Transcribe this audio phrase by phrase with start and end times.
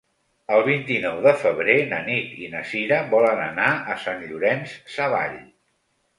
[0.53, 5.39] El vint-i-nou de febrer na Nit i na Sira volen anar a Sant Llorenç Savall.